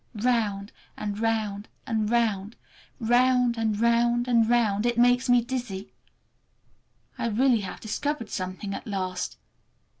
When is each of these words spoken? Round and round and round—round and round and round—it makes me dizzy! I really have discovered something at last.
Round 0.15 0.71
and 0.97 1.19
round 1.19 1.67
and 1.85 2.09
round—round 2.09 3.55
and 3.55 3.79
round 3.79 4.27
and 4.27 4.49
round—it 4.49 4.97
makes 4.97 5.29
me 5.29 5.43
dizzy! 5.43 5.93
I 7.19 7.27
really 7.27 7.59
have 7.61 7.79
discovered 7.79 8.31
something 8.31 8.73
at 8.73 8.87
last. 8.87 9.37